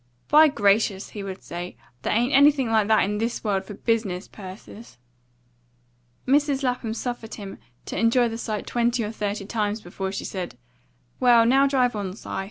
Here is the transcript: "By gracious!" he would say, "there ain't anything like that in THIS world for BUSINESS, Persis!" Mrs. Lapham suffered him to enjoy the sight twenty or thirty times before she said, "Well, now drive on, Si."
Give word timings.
"By 0.29 0.47
gracious!" 0.47 1.09
he 1.09 1.21
would 1.21 1.43
say, 1.43 1.77
"there 2.01 2.11
ain't 2.11 2.33
anything 2.33 2.69
like 2.71 2.87
that 2.87 3.03
in 3.03 3.19
THIS 3.19 3.43
world 3.43 3.65
for 3.65 3.75
BUSINESS, 3.75 4.29
Persis!" 4.29 4.97
Mrs. 6.27 6.63
Lapham 6.63 6.95
suffered 6.95 7.35
him 7.35 7.59
to 7.85 7.95
enjoy 7.99 8.27
the 8.27 8.39
sight 8.39 8.65
twenty 8.65 9.03
or 9.03 9.11
thirty 9.11 9.45
times 9.45 9.79
before 9.79 10.11
she 10.11 10.25
said, 10.25 10.57
"Well, 11.19 11.45
now 11.45 11.67
drive 11.67 11.95
on, 11.95 12.15
Si." 12.15 12.29